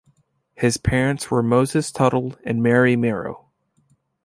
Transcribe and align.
His 0.55 0.77
parents 0.77 1.29
were 1.29 1.43
Moses 1.43 1.91
Tuttle 1.91 2.33
and 2.43 2.63
Mary 2.63 2.95
Merrow. 2.95 3.51